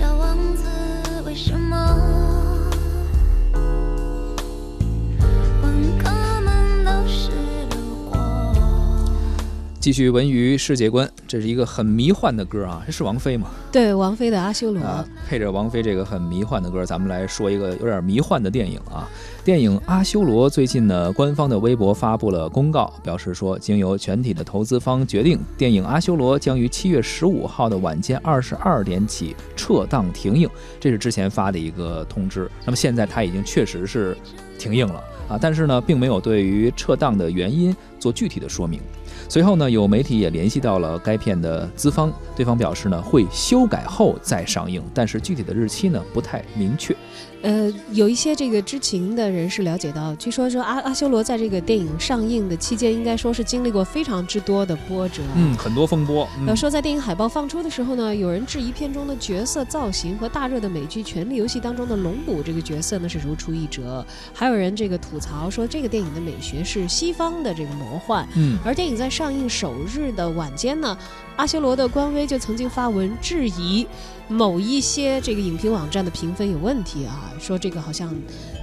[0.00, 0.66] 小王子
[1.26, 2.39] 为什么？
[9.80, 13.48] 继续文娱世界观，这是一个很迷幻的歌啊，这是王菲吗？
[13.72, 19.08] 对王菲的《阿修罗》啊，配着王菲这个很迷幻的歌，咱们来说一个有点迷幻的电影啊。
[19.42, 30.46] 电影《阿修罗》最近呢，官方的微博发布了公告，表示说，经由全体的投资方决定，电影《阿修罗》将于七月十五号的晚间二十二点起撤档停映。
[30.78, 32.50] 这是之前发的一个通知。
[32.66, 34.14] 那么现在它已经确实是
[34.58, 38.78] 停映了啊，但是呢，并没有对于撤档的原因做具体的说明。
[39.28, 46.94] 随后呢，有媒体也联系到了该片的资方，对方表示呢会修改后再上映，但是具体的日期呢不太明确。
[47.42, 55.22] 呃，有一些这个知情的人士了解到，据说说阿阿修罗在这个电影上映的期间，应该说是经历过非常之多的波折。
[55.34, 56.28] 嗯，很多风波。
[56.46, 64.04] 要说在电影海报放出的时候呢，有人质疑片中的角色造型和大热的美剧《权力游戏》当中的龙母这个角色呢是如出一辙，
[64.34, 68.28] 还有人这个吐槽说这个电影的美学是西方的这个魔幻。
[68.34, 70.96] 嗯，而电影在上映首日的晚间呢，
[71.36, 73.86] 阿修罗的官微就曾经发文质疑。
[74.28, 78.08] 某一些这个影评网站的评分有问题啊，说这个好像，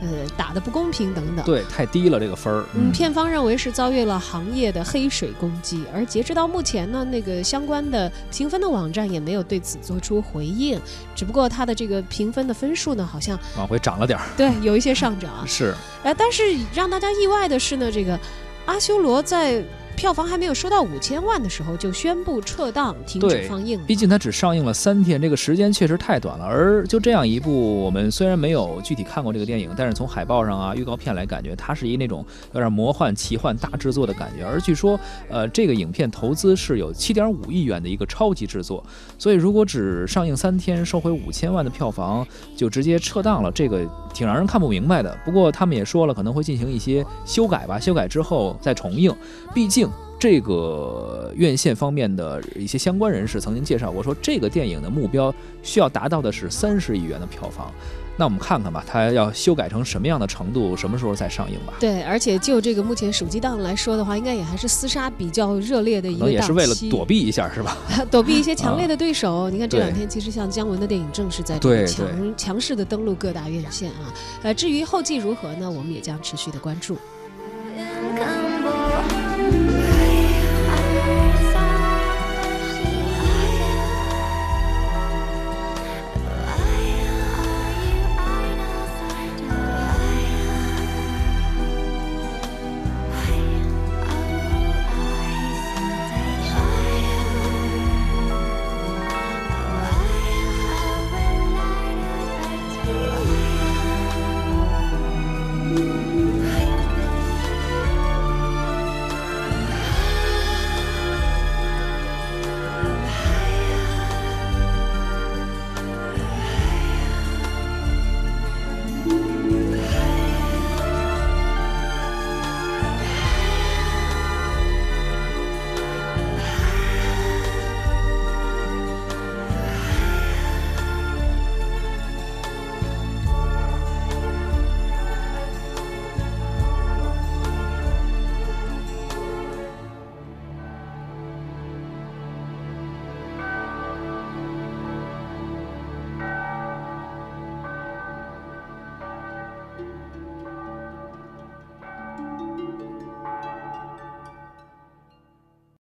[0.01, 1.45] 呃，打的不公平等等。
[1.45, 2.65] 对，太低了这个分儿。
[2.73, 10.79] 嗯，片方认为是遭遇了行业的黑水攻击，而截止到目前呢，那个相关的评分的网站也没有对此做出回应。
[11.15, 14.25] 只不过它的这个评分的分数呢，好像往回涨了点儿。
[14.35, 15.31] 对，有一些上涨。
[15.47, 15.73] 是。
[16.03, 16.43] 呃，但是
[16.73, 18.19] 让大家意外的是呢，这个
[18.65, 19.63] 阿修罗在。
[19.97, 23.83] 票房还没有收到五千万的时候，就宣布撤档停止放映。
[23.87, 26.45] 毕竟它只上映了三天，这个时间确实太短了。
[26.45, 34.45] 而就这样一部，我们虽然没有具体看过这个电影，但是从海报上啊、预告片来感觉，它是一那种有点魔幻奇幻大制作的感觉。
[34.45, 38.85] 而据说，呃，这个影片投资是有七点五亿元的一个超级制作。
[39.17, 42.25] 所以如果只上映三天，收回五千万的票房，
[42.55, 43.79] 就直接撤档了，这个
[44.13, 45.17] 挺让人看不明白的。
[45.25, 49.11] 不过他们也说了，可能会进行一些修改吧，修改之后再重映。
[49.55, 49.86] 毕竟。
[50.19, 57.71] 这个院线方面的一些相关人士曾经介绍过，说这个电影的目标需要达到的是三十亿元的票房。
[58.19, 61.73] 那我们看看吧，它要修改成什么样的程度，什么时候再上映吧？
[61.79, 67.77] 对，而且就这个目前暑期档来说的话，应该也还是厮杀比较热烈的一个档期也是为了躲避一下，是吧？
[68.09, 69.51] 躲避一些强烈的对手。
[69.51, 74.11] 你看这两天，其实像姜文的电影正是在这个强强势的登陆各大院线啊。
[74.41, 75.69] 呃，至于后继如何呢？
[75.69, 76.97] 我们也将持续的关注。